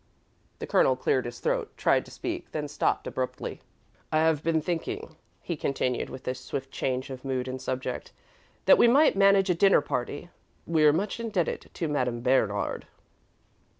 The 0.57 0.65
Colonel 0.65 0.95
cleared 0.95 1.25
his 1.25 1.37
throat, 1.39 1.71
tried 1.77 2.05
to 2.05 2.11
speak, 2.11 2.53
then 2.53 2.67
stopped 2.67 3.05
abruptly. 3.05 3.61
"I 4.11 4.17
have 4.21 4.41
been 4.43 4.59
thinking," 4.59 5.15
he 5.43 5.55
continued, 5.55 6.09
with 6.09 6.27
a 6.27 6.33
swift 6.33 6.71
change 6.71 7.11
of 7.11 7.23
mood 7.23 7.47
and 7.47 7.61
subject, 7.61 8.11
"that 8.65 8.79
we 8.79 8.87
might 8.87 9.15
manage 9.15 9.51
a 9.51 9.53
dinner 9.53 9.81
party. 9.81 10.31
We're 10.65 10.91
much 10.91 11.19
indebted 11.19 11.69
to 11.75 11.87
Madame 11.87 12.21
Bernard." 12.23 12.87